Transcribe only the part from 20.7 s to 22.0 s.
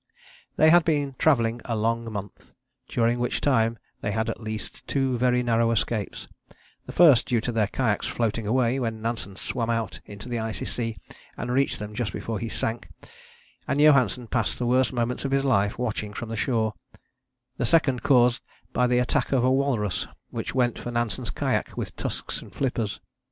for Nansen's kayak with